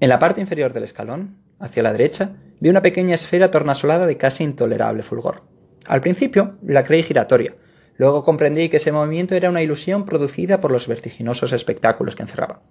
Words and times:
En 0.00 0.08
la 0.08 0.18
parte 0.18 0.40
inferior 0.40 0.72
del 0.72 0.84
escalón, 0.84 1.36
hacia 1.58 1.82
la 1.82 1.92
derecha, 1.92 2.30
vi 2.58 2.70
una 2.70 2.80
pequeña 2.80 3.14
esfera 3.14 3.50
tornasolada 3.50 4.06
de 4.06 4.16
casi 4.16 4.44
intolerable 4.44 5.02
fulgor. 5.02 5.42
Al 5.86 6.00
principio 6.00 6.56
la 6.62 6.84
creí 6.84 7.02
giratoria, 7.02 7.54
luego 7.98 8.24
comprendí 8.24 8.70
que 8.70 8.78
ese 8.78 8.92
movimiento 8.92 9.34
era 9.34 9.50
una 9.50 9.62
ilusión 9.62 10.06
producida 10.06 10.58
por 10.58 10.72
los 10.72 10.88
vertiginosos 10.88 11.52
espectáculos 11.52 12.16
que 12.16 12.22
encerraba. 12.22 12.62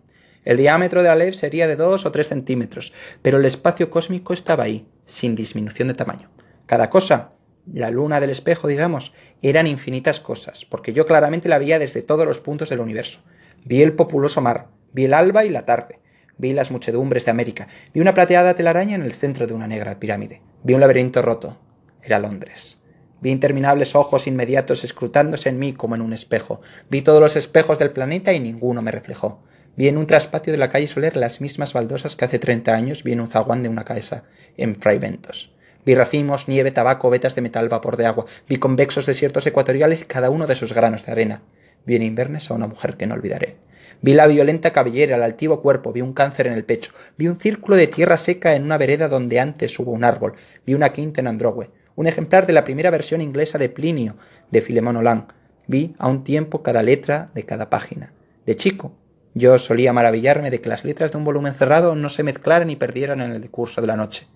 El 0.43 0.57
diámetro 0.57 1.03
de 1.03 1.09
la 1.09 1.15
LEV 1.15 1.35
sería 1.35 1.67
de 1.67 1.75
dos 1.75 2.07
o 2.07 2.11
tres 2.11 2.29
centímetros, 2.29 2.93
pero 3.21 3.37
el 3.37 3.45
espacio 3.45 3.91
cósmico 3.91 4.33
estaba 4.33 4.63
ahí, 4.63 4.87
sin 5.05 5.35
disminución 5.35 5.89
de 5.89 5.93
tamaño. 5.93 6.31
Cada 6.65 6.89
cosa, 6.89 7.33
la 7.71 7.91
luna 7.91 8.19
del 8.19 8.31
espejo, 8.31 8.67
digamos, 8.67 9.13
eran 9.43 9.67
infinitas 9.67 10.19
cosas, 10.19 10.65
porque 10.65 10.93
yo 10.93 11.05
claramente 11.05 11.47
la 11.47 11.59
veía 11.59 11.77
desde 11.77 12.01
todos 12.01 12.25
los 12.25 12.39
puntos 12.39 12.69
del 12.69 12.79
universo. 12.79 13.19
Vi 13.65 13.83
el 13.83 13.93
populoso 13.93 14.41
mar, 14.41 14.69
vi 14.93 15.05
el 15.05 15.13
alba 15.13 15.45
y 15.45 15.49
la 15.49 15.65
tarde, 15.65 15.99
Vi 16.39 16.53
las 16.53 16.71
muchedumbres 16.71 17.25
de 17.25 17.31
América. 17.31 17.67
Vi 17.93 17.99
una 17.99 18.13
plateada 18.13 18.53
telaraña 18.53 18.95
en 18.95 19.03
el 19.03 19.11
centro 19.11 19.45
de 19.45 19.53
una 19.53 19.67
negra 19.67 19.99
pirámide. 19.99 20.41
Vi 20.63 20.73
un 20.73 20.79
laberinto 20.79 21.21
roto. 21.21 21.57
Era 22.01 22.17
Londres. 22.17 22.77
Vi 23.19 23.29
interminables 23.29 23.93
ojos 23.93 24.25
inmediatos 24.25 24.85
escrutándose 24.85 25.49
en 25.49 25.59
mí 25.59 25.73
como 25.73 25.95
en 25.95 26.01
un 26.01 26.13
espejo. 26.13 26.61
Vi 26.89 27.01
todos 27.01 27.21
los 27.21 27.35
espejos 27.35 27.77
del 27.77 27.91
planeta 27.91 28.31
y 28.31 28.39
ninguno 28.39 28.81
me 28.81 28.91
reflejó. 28.91 29.41
Vi 29.75 29.89
en 29.89 29.97
un 29.97 30.07
traspatio 30.07 30.53
de 30.53 30.57
la 30.59 30.69
calle 30.69 30.87
Soler 30.87 31.17
las 31.17 31.41
mismas 31.41 31.73
baldosas 31.73 32.15
que 32.15 32.23
hace 32.23 32.39
treinta 32.39 32.73
años 32.73 33.03
vi 33.03 33.11
en 33.11 33.19
un 33.19 33.27
zaguán 33.27 33.61
de 33.61 33.67
una 33.67 33.83
casa 33.83 34.23
en 34.55 34.77
Fraiventos. 34.77 35.51
Vi 35.85 35.93
racimos, 35.93 36.47
nieve, 36.47 36.71
tabaco, 36.71 37.09
vetas 37.09 37.35
de 37.35 37.41
metal, 37.41 37.67
vapor 37.67 37.97
de 37.97 38.05
agua. 38.05 38.25
Vi 38.47 38.55
convexos 38.55 39.05
desiertos 39.05 39.45
ecuatoriales 39.45 40.03
y 40.03 40.05
cada 40.05 40.29
uno 40.29 40.47
de 40.47 40.55
sus 40.55 40.71
granos 40.71 41.05
de 41.05 41.11
arena. 41.11 41.41
Vi 41.85 41.95
en 41.95 42.03
Invernes 42.03 42.49
a 42.49 42.53
una 42.53 42.67
mujer 42.67 42.97
que 42.97 43.07
no 43.07 43.15
olvidaré. 43.15 43.57
Vi 44.01 44.13
la 44.13 44.27
violenta 44.27 44.71
cabellera, 44.71 45.17
el 45.17 45.23
altivo 45.23 45.61
cuerpo, 45.61 45.91
vi 45.91 46.01
un 46.01 46.13
cáncer 46.13 46.47
en 46.47 46.53
el 46.53 46.63
pecho, 46.63 46.93
vi 47.17 47.27
un 47.27 47.37
círculo 47.37 47.75
de 47.75 47.87
tierra 47.87 48.15
seca 48.15 48.55
en 48.55 48.63
una 48.63 48.77
vereda 48.77 49.09
donde 49.09 49.39
antes 49.39 49.77
hubo 49.77 49.91
un 49.91 50.05
árbol, 50.05 50.35
vi 50.65 50.73
una 50.73 50.89
quinta 50.89 51.19
en 51.19 51.27
Androgue, 51.27 51.69
un 51.95 52.07
ejemplar 52.07 52.47
de 52.47 52.53
la 52.53 52.63
primera 52.63 52.91
versión 52.91 53.19
inglesa 53.19 53.57
de 53.57 53.67
Plinio, 53.67 54.15
de 54.51 54.61
Filemón 54.61 54.95
Olán. 54.95 55.27
Vi 55.67 55.95
a 55.97 56.07
un 56.07 56.23
tiempo 56.23 56.63
cada 56.63 56.81
letra 56.81 57.29
de 57.35 57.43
cada 57.43 57.69
página. 57.69 58.13
De 58.45 58.55
chico, 58.55 58.93
yo 59.33 59.57
solía 59.57 59.91
maravillarme 59.93 60.49
de 60.49 60.61
que 60.61 60.69
las 60.69 60.85
letras 60.85 61.11
de 61.11 61.17
un 61.17 61.25
volumen 61.25 61.53
cerrado 61.53 61.95
no 61.95 62.09
se 62.09 62.23
mezclaran 62.23 62.69
y 62.69 62.77
perdieran 62.77 63.19
en 63.19 63.31
el 63.31 63.41
decurso 63.41 63.81
de 63.81 63.87
la 63.87 63.97
noche. 63.97 64.27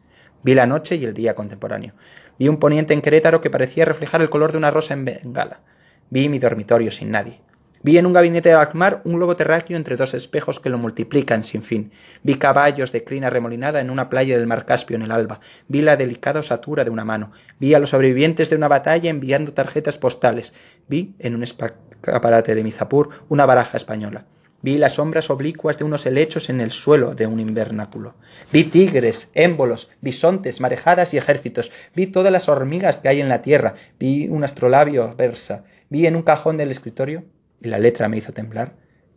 Vi 0.44 0.54
la 0.54 0.68
noche 0.68 0.98
y 0.98 1.06
el 1.06 1.14
día 1.14 1.36
contemporáneo. 1.36 1.94
Vi 2.38 2.50
un 2.50 2.58
poniente 2.58 2.94
en 2.94 3.02
Querétaro 3.02 3.40
que 3.40 3.50
parecía 3.50 3.86
reflejar 3.86 4.22
el 4.22 4.30
color 4.30 4.52
de 4.52 4.58
una 4.58 4.72
rosa 4.72 4.94
en 4.94 5.06
Bengala. 5.06 5.62
Vi 6.10 6.30
mi 6.30 6.40
dormitorio 6.40 6.92
sin 6.92 7.12
nadie. 7.12 7.40
Vi 7.86 7.98
en 7.98 8.06
un 8.06 8.14
gabinete 8.14 8.48
de 8.48 8.56
Alkmaar 8.56 9.02
un 9.04 9.16
globo 9.16 9.36
terráqueo 9.36 9.76
entre 9.76 9.98
dos 9.98 10.14
espejos 10.14 10.62
que 10.62 10.70
lo 10.70 10.78
multiplican 10.78 11.44
sin 11.44 11.64
fin. 11.64 11.92
Vi 12.24 12.36
caballos 12.36 12.94
de 12.94 13.04
crina 13.04 13.30
remolinada 13.30 13.82
en 13.82 13.90
una 13.90 14.10
playa 14.10 14.38
del 14.38 14.48
mar 14.48 14.66
Caspio 14.66 14.96
en 14.96 15.02
el 15.02 15.12
alba. 15.12 15.42
Vi 15.68 15.82
la 15.82 15.98
delicada 15.98 16.40
osatura 16.40 16.86
de 16.86 16.92
una 16.92 17.04
mano. 17.04 17.34
Vi 17.60 17.74
a 17.74 17.80
los 17.80 17.90
sobrevivientes 17.90 18.50
de 18.50 18.56
una 18.56 18.70
batalla 18.70 19.10
enviando 19.10 19.52
tarjetas 19.52 19.98
postales. 19.98 20.54
Vi, 20.88 21.14
en 21.20 21.36
un 21.36 21.44
escaparate 21.44 22.56
de 22.56 22.64
Mizapur, 22.64 23.10
una 23.28 23.46
baraja 23.46 23.76
española. 23.76 24.28
Vi 24.62 24.78
las 24.78 24.94
sombras 24.94 25.30
oblicuas 25.30 25.78
de 25.78 25.84
unos 25.84 26.06
helechos 26.06 26.50
en 26.50 26.62
el 26.62 26.72
suelo 26.72 27.16
de 27.16 27.28
un 27.28 27.42
invernáculo. 27.42 28.14
Vi 28.54 28.64
tigres, 28.64 29.30
émbolos, 29.34 29.90
bisontes, 30.00 30.62
marejadas 30.62 31.14
y 31.14 31.18
ejércitos. 31.18 31.74
Vi 31.94 32.08
todas 32.08 32.32
las 32.32 32.48
hormigas 32.48 33.00
que 33.00 33.10
hay 33.10 33.20
en 33.20 33.28
la 33.28 33.42
tierra. 33.42 33.76
Vi 34.00 34.30
un 34.30 34.46
astrolabio 34.46 35.16
versa. 35.18 35.66
Vi 35.94 36.08
en 36.08 36.16
un 36.16 36.24
cajón 36.24 36.58
del 36.58 36.72
escritorio 36.72 37.24
y 37.62 37.68
la 37.68 37.78
letra 37.78 38.10
me 38.10 38.18
hizo 38.18 38.34
temblar, 38.34 38.72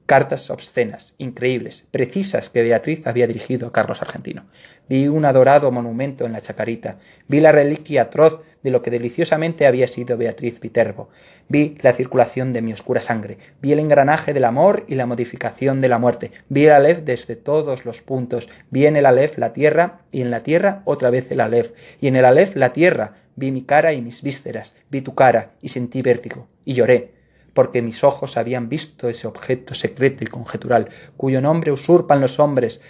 cartas 0.04 0.50
obscenas, 0.50 1.14
increíbles, 1.16 1.86
precisas 1.90 2.50
que 2.50 2.62
Beatriz 2.62 3.06
había 3.06 3.26
dirigido 3.26 3.66
a 3.66 3.72
Carlos 3.72 4.02
Argentino. 4.02 4.44
Vi 4.86 5.08
un 5.08 5.24
adorado 5.24 5.70
monumento 5.70 6.26
en 6.26 6.32
la 6.32 6.42
chacarita, 6.42 6.98
vi 7.28 7.40
la 7.40 7.50
reliquia 7.50 8.02
atroz 8.02 8.42
de 8.62 8.70
lo 8.70 8.82
que 8.82 8.90
deliciosamente 8.90 9.66
había 9.66 9.86
sido 9.86 10.18
Beatriz 10.18 10.60
Viterbo, 10.60 11.08
vi 11.48 11.78
la 11.80 11.94
circulación 11.94 12.52
de 12.52 12.60
mi 12.60 12.74
oscura 12.74 13.00
sangre, 13.00 13.38
vi 13.62 13.72
el 13.72 13.78
engranaje 13.78 14.34
del 14.34 14.44
amor 14.44 14.84
y 14.86 14.96
la 14.96 15.06
modificación 15.06 15.80
de 15.80 15.88
la 15.88 15.98
muerte, 15.98 16.32
vi 16.50 16.66
el 16.66 16.72
Aleph 16.72 17.04
desde 17.04 17.36
todos 17.36 17.86
los 17.86 18.02
puntos, 18.02 18.50
vi 18.70 18.84
en 18.84 18.96
el 18.96 19.06
Aleph 19.06 19.38
la 19.38 19.54
tierra 19.54 20.02
y 20.12 20.20
en 20.20 20.30
la 20.30 20.42
tierra 20.42 20.82
otra 20.84 21.08
vez 21.08 21.32
el 21.32 21.40
Aleph, 21.40 21.72
y 22.02 22.08
en 22.08 22.16
el 22.16 22.26
Aleph 22.26 22.54
la 22.54 22.74
tierra, 22.74 23.14
vi 23.36 23.50
mi 23.52 23.62
cara 23.62 23.92
y 23.92 24.02
mis 24.02 24.22
vísceras, 24.22 24.74
vi 24.90 25.02
tu 25.02 25.14
cara 25.14 25.54
y 25.60 25.68
sentí 25.68 26.02
vértigo, 26.02 26.48
y 26.64 26.74
lloré, 26.74 27.14
porque 27.54 27.82
mis 27.82 28.02
ojos 28.02 28.36
habían 28.36 28.68
visto 28.68 29.08
ese 29.08 29.26
objeto 29.26 29.74
secreto 29.74 30.24
y 30.24 30.26
conjetural, 30.26 30.90
cuyo 31.16 31.40
nombre 31.40 31.72
usurpan 31.72 32.20
los 32.20 32.38
hombres, 32.40 32.80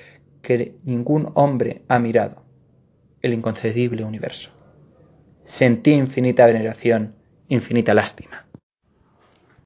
que 0.43 0.77
ningún 0.85 1.31
hombre 1.35 1.83
ha 1.89 1.99
mirado, 1.99 2.45
el 3.23 3.35
inconcebible 3.35 4.05
universo. 4.05 4.51
Sentí 5.45 5.93
infinita 5.93 6.47
veneración, 6.47 7.15
infinita 7.49 7.95
lástima. 7.95 8.46